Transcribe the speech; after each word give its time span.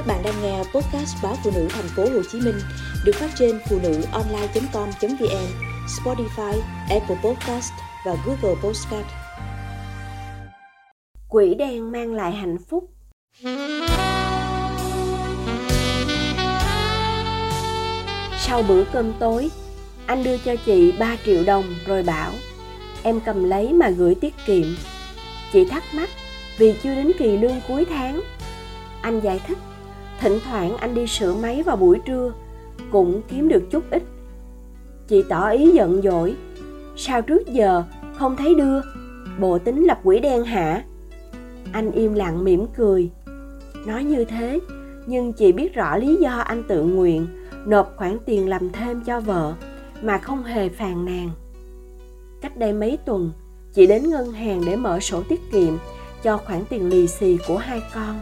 Các 0.00 0.06
bạn 0.06 0.22
đang 0.22 0.42
nghe 0.42 0.58
podcast 0.58 1.16
báo 1.22 1.36
phụ 1.44 1.50
nữ 1.54 1.68
thành 1.70 1.88
phố 1.96 2.02
Hồ 2.02 2.22
Chí 2.32 2.40
Minh 2.40 2.54
được 3.04 3.12
phát 3.14 3.30
trên 3.38 3.60
phụ 3.68 3.78
nữ 3.82 4.02
online.com.vn, 4.12 5.46
Spotify, 5.86 6.60
Apple 6.90 7.16
Podcast 7.24 7.72
và 8.06 8.16
Google 8.26 8.60
Podcast. 8.62 9.06
Quỷ 11.28 11.54
đen 11.54 11.92
mang 11.92 12.14
lại 12.14 12.32
hạnh 12.32 12.56
phúc. 12.68 12.90
Sau 18.38 18.62
bữa 18.68 18.84
cơm 18.92 19.12
tối, 19.18 19.50
anh 20.06 20.24
đưa 20.24 20.36
cho 20.38 20.56
chị 20.66 20.92
3 20.98 21.16
triệu 21.24 21.44
đồng 21.44 21.64
rồi 21.86 22.02
bảo 22.02 22.32
em 23.02 23.20
cầm 23.24 23.44
lấy 23.44 23.72
mà 23.72 23.90
gửi 23.90 24.14
tiết 24.14 24.34
kiệm. 24.46 24.66
Chị 25.52 25.64
thắc 25.64 25.82
mắc 25.94 26.10
vì 26.58 26.74
chưa 26.82 26.94
đến 26.94 27.12
kỳ 27.18 27.36
lương 27.36 27.60
cuối 27.68 27.84
tháng. 27.90 28.22
Anh 29.02 29.20
giải 29.20 29.40
thích 29.46 29.58
thỉnh 30.20 30.38
thoảng 30.44 30.76
anh 30.76 30.94
đi 30.94 31.06
sửa 31.06 31.34
máy 31.34 31.62
vào 31.62 31.76
buổi 31.76 31.98
trưa, 32.06 32.32
cũng 32.90 33.22
kiếm 33.28 33.48
được 33.48 33.62
chút 33.70 33.84
ít. 33.90 34.02
Chị 35.08 35.24
tỏ 35.28 35.50
ý 35.50 35.70
giận 35.70 36.02
dỗi, 36.02 36.36
sao 36.96 37.22
trước 37.22 37.46
giờ 37.46 37.82
không 38.16 38.36
thấy 38.36 38.54
đưa? 38.54 38.80
Bộ 39.40 39.58
tính 39.58 39.84
lập 39.84 40.00
quỷ 40.04 40.18
đen 40.18 40.44
hả? 40.44 40.84
Anh 41.72 41.90
im 41.90 42.14
lặng 42.14 42.44
mỉm 42.44 42.66
cười. 42.76 43.10
Nói 43.86 44.04
như 44.04 44.24
thế, 44.24 44.60
nhưng 45.06 45.32
chị 45.32 45.52
biết 45.52 45.74
rõ 45.74 45.96
lý 45.96 46.16
do 46.16 46.38
anh 46.38 46.62
tự 46.68 46.82
nguyện 46.82 47.26
nộp 47.66 47.96
khoản 47.96 48.18
tiền 48.26 48.48
làm 48.48 48.70
thêm 48.70 49.00
cho 49.00 49.20
vợ 49.20 49.54
mà 50.02 50.18
không 50.18 50.44
hề 50.44 50.68
phàn 50.68 51.04
nàn. 51.04 51.30
Cách 52.40 52.56
đây 52.56 52.72
mấy 52.72 52.98
tuần, 53.04 53.32
chị 53.74 53.86
đến 53.86 54.10
ngân 54.10 54.32
hàng 54.32 54.62
để 54.66 54.76
mở 54.76 55.00
sổ 55.00 55.22
tiết 55.28 55.40
kiệm 55.52 55.76
cho 56.22 56.36
khoản 56.36 56.64
tiền 56.68 56.88
lì 56.88 57.06
xì 57.06 57.38
của 57.48 57.58
hai 57.58 57.82
con 57.94 58.20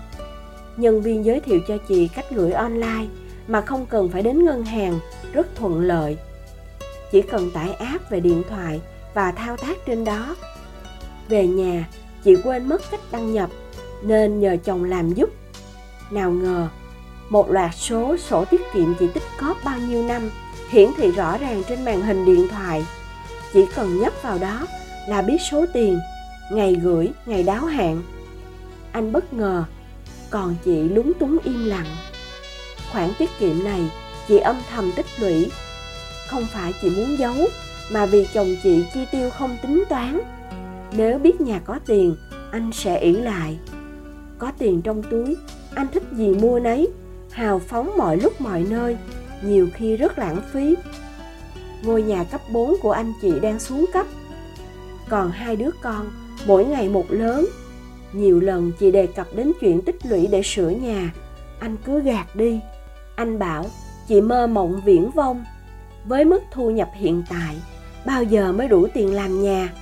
nhân 0.78 1.02
viên 1.02 1.24
giới 1.24 1.40
thiệu 1.40 1.60
cho 1.68 1.78
chị 1.88 2.08
cách 2.08 2.26
gửi 2.30 2.52
online 2.52 3.06
mà 3.48 3.60
không 3.60 3.86
cần 3.86 4.08
phải 4.08 4.22
đến 4.22 4.44
ngân 4.44 4.64
hàng, 4.64 4.98
rất 5.32 5.46
thuận 5.54 5.80
lợi. 5.80 6.16
Chỉ 7.12 7.22
cần 7.22 7.50
tải 7.50 7.72
app 7.72 8.10
về 8.10 8.20
điện 8.20 8.42
thoại 8.48 8.80
và 9.14 9.32
thao 9.32 9.56
tác 9.56 9.76
trên 9.86 10.04
đó. 10.04 10.36
Về 11.28 11.46
nhà, 11.46 11.88
chị 12.24 12.36
quên 12.44 12.68
mất 12.68 12.82
cách 12.90 13.00
đăng 13.12 13.32
nhập, 13.32 13.50
nên 14.02 14.40
nhờ 14.40 14.56
chồng 14.64 14.84
làm 14.84 15.14
giúp. 15.14 15.30
Nào 16.10 16.30
ngờ, 16.30 16.68
một 17.28 17.50
loạt 17.50 17.70
số 17.74 18.16
sổ 18.16 18.44
tiết 18.44 18.60
kiệm 18.74 18.94
chị 18.98 19.06
tích 19.14 19.22
cóp 19.40 19.56
bao 19.64 19.78
nhiêu 19.78 20.02
năm 20.02 20.30
hiển 20.70 20.88
thị 20.96 21.10
rõ 21.10 21.38
ràng 21.38 21.62
trên 21.68 21.84
màn 21.84 22.00
hình 22.00 22.24
điện 22.24 22.48
thoại. 22.48 22.86
Chỉ 23.52 23.66
cần 23.74 23.98
nhấp 24.00 24.12
vào 24.22 24.38
đó 24.38 24.66
là 25.08 25.22
biết 25.22 25.38
số 25.50 25.66
tiền, 25.72 25.98
ngày 26.52 26.74
gửi, 26.74 27.12
ngày 27.26 27.42
đáo 27.42 27.64
hạn. 27.64 28.02
Anh 28.92 29.12
bất 29.12 29.32
ngờ 29.32 29.64
còn 30.30 30.56
chị 30.64 30.82
lúng 30.82 31.12
túng 31.14 31.38
im 31.44 31.64
lặng. 31.64 31.96
Khoản 32.92 33.10
tiết 33.18 33.30
kiệm 33.40 33.64
này 33.64 33.90
chị 34.28 34.38
âm 34.38 34.56
thầm 34.70 34.92
tích 34.96 35.06
lũy. 35.20 35.50
Không 36.28 36.46
phải 36.52 36.72
chị 36.82 36.90
muốn 36.90 37.18
giấu, 37.18 37.34
mà 37.92 38.06
vì 38.06 38.26
chồng 38.34 38.56
chị 38.62 38.84
chi 38.94 39.00
tiêu 39.12 39.30
không 39.30 39.56
tính 39.62 39.84
toán. 39.88 40.20
Nếu 40.92 41.18
biết 41.18 41.40
nhà 41.40 41.60
có 41.64 41.78
tiền, 41.86 42.16
anh 42.52 42.70
sẽ 42.72 42.98
ỷ 42.98 43.12
lại. 43.12 43.58
Có 44.38 44.52
tiền 44.58 44.82
trong 44.82 45.02
túi, 45.10 45.36
anh 45.74 45.86
thích 45.92 46.02
gì 46.12 46.28
mua 46.28 46.60
nấy, 46.60 46.88
hào 47.30 47.58
phóng 47.58 47.96
mọi 47.96 48.16
lúc 48.16 48.40
mọi 48.40 48.64
nơi, 48.70 48.96
nhiều 49.42 49.68
khi 49.74 49.96
rất 49.96 50.18
lãng 50.18 50.42
phí. 50.52 50.74
Ngôi 51.82 52.02
nhà 52.02 52.24
cấp 52.24 52.40
4 52.52 52.74
của 52.82 52.92
anh 52.92 53.12
chị 53.22 53.32
đang 53.42 53.58
xuống 53.58 53.84
cấp. 53.92 54.06
Còn 55.08 55.30
hai 55.30 55.56
đứa 55.56 55.70
con, 55.82 56.10
mỗi 56.46 56.64
ngày 56.64 56.88
một 56.88 57.06
lớn 57.08 57.46
nhiều 58.12 58.40
lần 58.40 58.72
chị 58.80 58.90
đề 58.90 59.06
cập 59.06 59.26
đến 59.36 59.52
chuyện 59.60 59.82
tích 59.82 60.06
lũy 60.06 60.26
để 60.26 60.42
sửa 60.42 60.68
nhà. 60.68 61.12
Anh 61.58 61.76
cứ 61.84 62.00
gạt 62.00 62.36
đi. 62.36 62.60
Anh 63.16 63.38
bảo, 63.38 63.66
chị 64.08 64.20
mơ 64.20 64.46
mộng 64.46 64.80
viễn 64.84 65.10
vông. 65.10 65.44
Với 66.04 66.24
mức 66.24 66.42
thu 66.52 66.70
nhập 66.70 66.88
hiện 66.94 67.22
tại, 67.30 67.56
bao 68.06 68.22
giờ 68.22 68.52
mới 68.52 68.68
đủ 68.68 68.86
tiền 68.94 69.14
làm 69.14 69.42
nhà? 69.42 69.72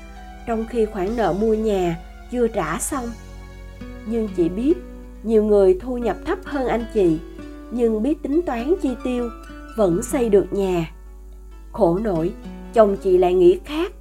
Trong 0.47 0.67
khi 0.71 0.87
khoản 0.87 1.17
nợ 1.17 1.35
mua 1.41 1.55
nhà 1.55 1.97
chưa 2.33 2.49
trả 2.49 2.79
xong. 2.79 3.05
Nhưng 4.07 4.29
chị 4.37 4.49
biết, 4.49 4.75
nhiều 5.23 5.45
người 5.45 5.79
thu 5.81 5.99
nhập 5.99 6.17
thấp 6.27 6.39
hơn 6.45 6.67
anh 6.67 6.85
chị, 6.95 7.19
nhưng 7.71 8.03
biết 8.03 8.23
tính 8.23 8.41
toán 8.47 8.75
chi 8.83 8.91
tiêu, 9.05 9.31
vẫn 9.77 10.03
xây 10.03 10.29
được 10.29 10.47
nhà. 10.53 10.91
Khổ 11.73 11.99
nổi 11.99 12.33
chồng 12.75 12.97
chị 12.97 13.19
lại 13.19 13.35
nghĩ 13.35 13.59
khác. 13.65 13.93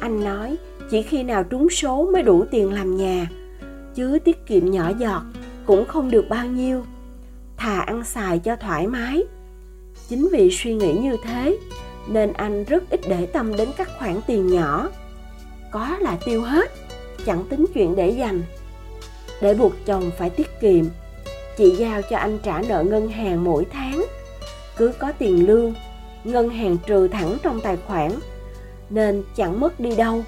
Anh 0.00 0.24
nói, 0.24 0.56
chỉ 0.90 1.02
khi 1.02 1.22
nào 1.22 1.44
trúng 1.44 1.70
số 1.70 2.10
mới 2.12 2.22
đủ 2.22 2.44
tiền 2.50 2.72
làm 2.72 2.96
nhà 2.96 3.26
chứ 3.94 4.18
tiết 4.24 4.46
kiệm 4.46 4.70
nhỏ 4.70 4.92
giọt 4.98 5.22
cũng 5.66 5.86
không 5.86 6.10
được 6.10 6.24
bao 6.28 6.46
nhiêu. 6.46 6.84
Thà 7.56 7.80
ăn 7.80 8.04
xài 8.04 8.38
cho 8.38 8.56
thoải 8.56 8.86
mái. 8.86 9.22
Chính 10.08 10.28
vì 10.32 10.50
suy 10.50 10.74
nghĩ 10.74 10.92
như 10.92 11.16
thế, 11.24 11.58
nên 12.08 12.32
anh 12.32 12.64
rất 12.64 12.90
ít 12.90 13.00
để 13.08 13.26
tâm 13.26 13.56
đến 13.56 13.68
các 13.76 13.88
khoản 13.98 14.20
tiền 14.26 14.46
nhỏ. 14.46 14.88
Có 15.72 15.96
là 16.00 16.18
tiêu 16.24 16.42
hết, 16.42 16.70
chẳng 17.26 17.44
tính 17.48 17.66
chuyện 17.74 17.96
để 17.96 18.08
dành. 18.10 18.42
Để 19.40 19.54
buộc 19.54 19.72
chồng 19.86 20.10
phải 20.18 20.30
tiết 20.30 20.60
kiệm, 20.60 20.84
chị 21.56 21.70
giao 21.70 22.02
cho 22.02 22.16
anh 22.16 22.38
trả 22.42 22.62
nợ 22.68 22.82
ngân 22.82 23.08
hàng 23.08 23.44
mỗi 23.44 23.66
tháng. 23.72 24.04
Cứ 24.76 24.92
có 24.98 25.12
tiền 25.12 25.46
lương, 25.46 25.74
ngân 26.24 26.48
hàng 26.48 26.76
trừ 26.86 27.08
thẳng 27.08 27.36
trong 27.42 27.60
tài 27.60 27.76
khoản, 27.76 28.10
nên 28.90 29.24
chẳng 29.36 29.60
mất 29.60 29.80
đi 29.80 29.96
đâu. 29.96 30.24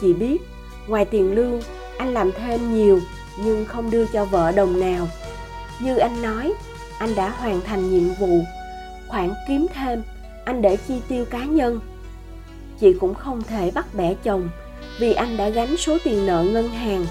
Chị 0.00 0.12
biết, 0.12 0.42
ngoài 0.86 1.04
tiền 1.04 1.34
lương 1.34 1.60
anh 2.02 2.14
làm 2.14 2.32
thêm 2.32 2.74
nhiều 2.74 3.00
nhưng 3.44 3.64
không 3.64 3.90
đưa 3.90 4.06
cho 4.06 4.24
vợ 4.24 4.52
đồng 4.52 4.80
nào. 4.80 5.08
Như 5.80 5.96
anh 5.96 6.22
nói, 6.22 6.52
anh 6.98 7.14
đã 7.14 7.30
hoàn 7.30 7.60
thành 7.60 7.90
nhiệm 7.90 8.14
vụ, 8.14 8.44
khoản 9.08 9.30
kiếm 9.48 9.66
thêm, 9.74 10.02
anh 10.44 10.62
để 10.62 10.76
chi 10.76 10.94
tiêu 11.08 11.24
cá 11.24 11.44
nhân. 11.44 11.80
Chị 12.80 12.92
cũng 13.00 13.14
không 13.14 13.42
thể 13.42 13.70
bắt 13.70 13.86
bẻ 13.94 14.14
chồng 14.14 14.48
vì 14.98 15.12
anh 15.12 15.36
đã 15.36 15.48
gánh 15.48 15.76
số 15.76 15.98
tiền 16.04 16.26
nợ 16.26 16.44
ngân 16.44 16.68
hàng. 16.68 17.06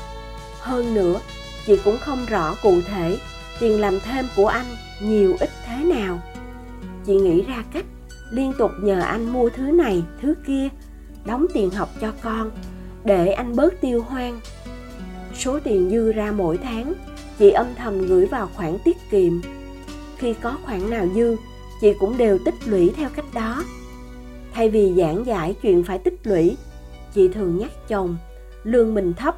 Hơn 0.60 0.94
nữa, 0.94 1.20
chị 1.68 1.80
cũng 1.86 1.98
không 1.98 2.26
rõ 2.26 2.56
cụ 2.64 2.82
thể 2.88 3.18
tiền 3.60 3.82
làm 3.82 4.00
thêm 4.00 4.26
của 4.36 4.48
anh 4.48 4.66
nhiều 5.02 5.36
ít 5.40 5.50
thế 5.66 5.84
nào. 5.84 6.20
Chị 7.06 7.16
nghĩ 7.16 7.42
ra 7.42 7.64
cách 7.74 7.86
liên 8.32 8.54
tục 8.58 8.72
nhờ 8.82 9.02
anh 9.02 9.34
mua 9.34 9.50
thứ 9.50 9.64
này, 9.64 10.04
thứ 10.22 10.34
kia, 10.48 10.70
đóng 11.26 11.46
tiền 11.54 11.70
học 11.70 11.90
cho 12.02 12.12
con 12.22 12.52
để 13.04 13.32
anh 13.32 13.56
bớt 13.56 13.82
tiêu 13.82 14.06
hoang 14.10 14.40
số 15.42 15.60
tiền 15.60 15.90
dư 15.90 16.12
ra 16.12 16.32
mỗi 16.32 16.58
tháng, 16.58 16.94
chị 17.40 17.52
âm 17.52 17.68
thầm 17.76 18.08
gửi 18.08 18.26
vào 18.26 18.50
khoản 18.56 18.78
tiết 18.84 18.98
kiệm. 19.12 19.42
Khi 20.18 20.34
có 20.34 20.58
khoản 20.66 20.90
nào 20.90 21.08
dư, 21.16 21.36
chị 21.82 21.94
cũng 22.00 22.18
đều 22.18 22.38
tích 22.46 22.56
lũy 22.66 22.92
theo 22.96 23.10
cách 23.16 23.26
đó. 23.34 23.64
Thay 24.54 24.70
vì 24.70 24.94
giảng 24.98 25.26
giải 25.26 25.56
chuyện 25.62 25.84
phải 25.84 25.98
tích 25.98 26.20
lũy, 26.24 26.58
chị 27.14 27.28
thường 27.28 27.58
nhắc 27.58 27.72
chồng, 27.88 28.18
lương 28.64 28.94
mình 28.94 29.14
thấp, 29.14 29.36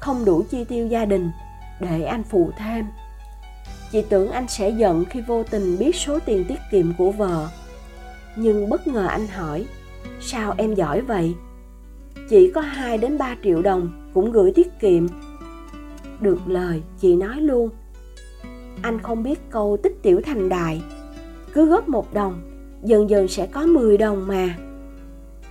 không 0.00 0.24
đủ 0.24 0.44
chi 0.50 0.64
tiêu 0.64 0.86
gia 0.86 1.04
đình, 1.04 1.30
để 1.80 2.02
anh 2.02 2.22
phụ 2.30 2.50
thêm. 2.58 2.84
Chị 3.92 4.02
tưởng 4.08 4.30
anh 4.30 4.48
sẽ 4.48 4.70
giận 4.70 5.04
khi 5.10 5.20
vô 5.20 5.42
tình 5.50 5.78
biết 5.78 5.96
số 5.96 6.18
tiền 6.18 6.44
tiết 6.44 6.58
kiệm 6.70 6.92
của 6.98 7.10
vợ. 7.10 7.48
Nhưng 8.36 8.68
bất 8.68 8.86
ngờ 8.86 9.06
anh 9.06 9.26
hỏi, 9.26 9.66
sao 10.20 10.54
em 10.58 10.74
giỏi 10.74 11.00
vậy? 11.00 11.34
Chỉ 12.30 12.50
có 12.54 12.60
2 12.60 12.98
đến 12.98 13.18
3 13.18 13.36
triệu 13.44 13.62
đồng 13.62 14.10
cũng 14.14 14.32
gửi 14.32 14.52
tiết 14.54 14.80
kiệm 14.80 15.06
được 16.22 16.38
lời 16.46 16.82
chị 17.00 17.16
nói 17.16 17.40
luôn. 17.40 17.70
Anh 18.82 19.00
không 19.02 19.22
biết 19.22 19.38
câu 19.50 19.76
tích 19.82 20.02
tiểu 20.02 20.20
thành 20.24 20.48
đại. 20.48 20.82
Cứ 21.52 21.66
góp 21.66 21.88
một 21.88 22.14
đồng, 22.14 22.40
dần 22.82 23.10
dần 23.10 23.28
sẽ 23.28 23.46
có 23.46 23.66
10 23.66 23.96
đồng 23.96 24.26
mà. 24.26 24.56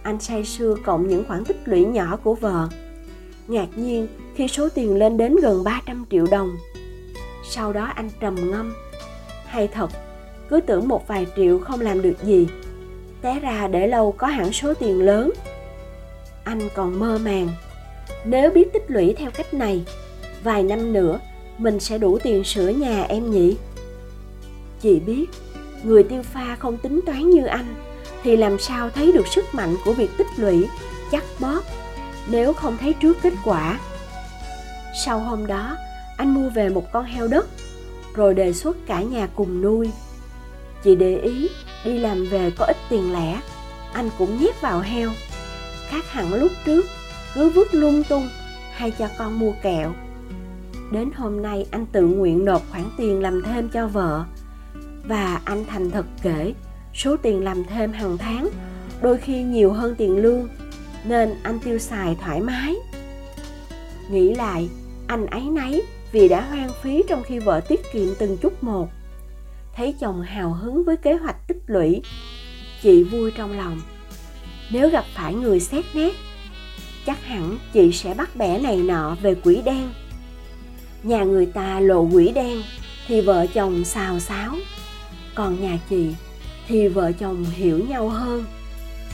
Anh 0.04 0.20
say 0.20 0.46
sưa 0.46 0.76
cộng 0.86 1.08
những 1.08 1.24
khoản 1.28 1.46
tích 1.46 1.58
lũy 1.66 1.86
nhỏ 1.86 2.20
của 2.24 2.36
vợ. 2.36 2.68
Ngạc 3.48 3.68
nhiên 3.76 4.08
khi 4.36 4.48
số 4.48 4.70
tiền 4.70 4.98
lên 4.98 5.18
đến 5.18 5.36
gần 5.42 5.64
300 5.64 6.06
triệu 6.10 6.26
đồng. 6.32 6.50
Sau 7.50 7.74
đó 7.74 7.86
anh 7.96 8.10
trầm 8.20 8.52
ngâm. 8.52 8.74
Hay 9.46 9.68
thật, 9.68 9.90
cứ 10.50 10.60
tưởng 10.60 10.88
một 10.88 11.08
vài 11.08 11.28
triệu 11.36 11.60
không 11.60 11.82
làm 11.82 12.02
được 12.02 12.24
gì. 12.24 12.48
Té 13.22 13.40
ra 13.40 13.68
để 13.68 13.88
lâu 13.88 14.12
có 14.12 14.28
hẳn 14.28 14.52
số 14.52 14.74
tiền 14.74 15.02
lớn. 15.02 15.32
Anh 16.44 16.60
còn 16.76 17.00
mơ 17.00 17.20
màng. 17.24 17.48
Nếu 18.26 18.52
biết 18.52 18.74
tích 18.74 18.84
lũy 18.88 19.14
theo 19.18 19.32
cách 19.32 19.54
này 19.54 19.86
vài 20.46 20.64
năm 20.64 20.94
nữa, 20.94 21.20
mình 21.58 21.80
sẽ 21.80 21.98
đủ 21.98 22.18
tiền 22.24 22.44
sửa 22.44 22.68
nhà 22.68 23.04
em 23.04 23.32
nhỉ? 23.32 23.58
Chị 24.82 25.00
biết, 25.00 25.26
người 25.84 26.04
tiêu 26.04 26.22
pha 26.24 26.56
không 26.60 26.78
tính 26.78 27.00
toán 27.06 27.30
như 27.30 27.46
anh, 27.46 27.76
thì 28.24 28.38
làm 28.38 28.60
sao 28.60 28.90
thấy 28.90 29.12
được 29.12 29.28
sức 29.28 29.46
mạnh 29.54 29.76
của 29.86 29.94
việc 29.94 30.10
tích 30.18 30.28
lũy, 30.38 30.68
chắc 31.12 31.24
bóp, 31.40 31.62
nếu 32.28 32.54
không 32.54 32.78
thấy 32.78 32.94
trước 32.94 33.18
kết 33.22 33.34
quả? 33.46 33.80
Sau 35.06 35.20
hôm 35.20 35.48
đó, 35.48 35.78
anh 36.18 36.34
mua 36.34 36.50
về 36.50 36.70
một 36.70 36.92
con 36.92 37.06
heo 37.06 37.28
đất, 37.28 37.48
rồi 38.16 38.34
đề 38.34 38.54
xuất 38.54 38.78
cả 38.88 39.02
nhà 39.02 39.28
cùng 39.36 39.62
nuôi. 39.62 39.90
Chị 40.84 40.96
để 40.96 41.18
ý, 41.18 41.50
đi 41.86 42.00
làm 42.00 42.26
về 42.26 42.52
có 42.58 42.66
ít 42.66 42.78
tiền 42.90 43.14
lẻ, 43.14 43.40
anh 43.94 44.10
cũng 44.18 44.44
nhét 44.44 44.62
vào 44.62 44.80
heo. 44.80 45.10
Khác 45.88 46.06
hẳn 46.12 46.34
lúc 46.34 46.52
trước, 46.66 46.86
cứ 47.36 47.50
vứt 47.50 47.74
lung 47.74 48.04
tung, 48.10 48.30
hay 48.72 48.92
cho 48.92 49.08
con 49.18 49.40
mua 49.40 49.52
kẹo 49.64 49.94
đến 50.92 51.10
hôm 51.16 51.42
nay 51.42 51.66
anh 51.72 51.86
tự 51.86 52.08
nguyện 52.08 52.46
nộp 52.46 52.62
khoản 52.72 52.84
tiền 52.98 53.22
làm 53.22 53.42
thêm 53.42 53.70
cho 53.70 53.88
vợ. 53.88 54.26
Và 55.08 55.42
anh 55.46 55.66
thành 55.66 55.92
thật 55.92 56.06
kể, 56.22 56.54
số 56.94 57.18
tiền 57.18 57.44
làm 57.44 57.64
thêm 57.64 57.94
hàng 57.94 58.18
tháng, 58.18 58.50
đôi 59.02 59.18
khi 59.18 59.44
nhiều 59.44 59.74
hơn 59.74 59.96
tiền 59.96 60.18
lương, 60.18 60.48
nên 61.06 61.36
anh 61.44 61.60
tiêu 61.60 61.80
xài 61.80 62.16
thoải 62.22 62.42
mái. 62.42 62.76
Nghĩ 64.12 64.36
lại, 64.36 64.70
anh 65.08 65.26
ấy 65.26 65.42
nấy 65.42 65.84
vì 66.12 66.28
đã 66.28 66.42
hoang 66.42 66.70
phí 66.82 67.04
trong 67.10 67.24
khi 67.24 67.40
vợ 67.40 67.60
tiết 67.60 67.82
kiệm 67.94 68.08
từng 68.20 68.38
chút 68.38 68.64
một. 68.64 68.90
Thấy 69.76 69.96
chồng 70.00 70.22
hào 70.22 70.54
hứng 70.54 70.84
với 70.84 70.98
kế 70.98 71.14
hoạch 71.14 71.48
tích 71.48 71.64
lũy, 71.68 72.02
chị 72.82 73.04
vui 73.04 73.32
trong 73.38 73.58
lòng. 73.58 73.82
Nếu 74.72 74.90
gặp 74.90 75.06
phải 75.16 75.34
người 75.34 75.60
xét 75.60 75.86
nét, 75.94 76.14
chắc 77.06 77.26
hẳn 77.26 77.58
chị 77.74 77.92
sẽ 77.92 78.14
bắt 78.14 78.36
bẻ 78.36 78.60
này 78.60 78.78
nọ 78.78 79.16
về 79.22 79.36
quỷ 79.44 79.62
đen 79.66 79.90
nhà 81.06 81.24
người 81.24 81.46
ta 81.46 81.80
lộ 81.80 82.02
quỷ 82.02 82.32
đen, 82.32 82.62
thì 83.08 83.22
vợ 83.22 83.46
chồng 83.54 83.84
xào 83.86 84.20
xáo. 84.20 84.56
Còn 85.36 85.62
nhà 85.62 85.80
chị, 85.90 86.10
thì 86.68 86.88
vợ 86.88 87.12
chồng 87.12 87.46
hiểu 87.52 87.80
nhau 87.90 88.10
hơn. 88.10 88.44